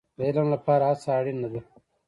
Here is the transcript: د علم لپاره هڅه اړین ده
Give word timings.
د 0.17 0.19
علم 0.27 0.47
لپاره 0.55 0.83
هڅه 0.89 1.09
اړین 1.17 1.37
ده 1.53 1.61